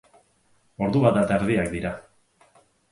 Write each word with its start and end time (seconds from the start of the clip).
Ordu 0.87 1.03
bat 1.05 1.21
eta 1.23 1.39
erdiak 1.43 1.71
dira. 1.77 1.95